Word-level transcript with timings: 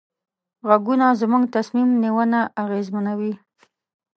غږونه 0.67 1.05
زموږ 1.21 1.43
تصمیم 1.55 1.89
نیونه 2.03 2.39
اغېزمنوي. 2.63 3.33